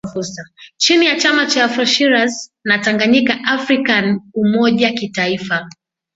chini 0.77 1.05
ya 1.05 1.15
chama 1.19 1.45
cha 1.45 1.63
Afro 1.63 1.85
Shiraz 1.85 2.51
na 2.65 2.77
Tanganyika 2.79 3.39
afrikan 3.47 4.21
umoja 4.33 4.91
kitaifa 4.91 5.67